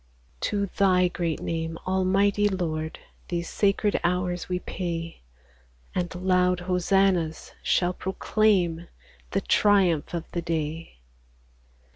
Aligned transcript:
^3 0.37 0.39
To 0.39 0.65
Thy 0.65 1.07
great 1.09 1.41
name, 1.41 1.77
Almighty 1.85 2.49
Lord, 2.49 2.97
These 3.27 3.49
sacred 3.49 3.99
hours 4.03 4.49
we 4.49 4.57
pay; 4.57 5.21
And 5.93 6.15
loud 6.15 6.61
hosannas 6.61 7.51
shall 7.61 7.93
proclaim 7.93 8.87
The 9.29 9.41
triumph 9.41 10.15
of 10.15 10.23
the 10.31 10.41
day. 10.41 11.01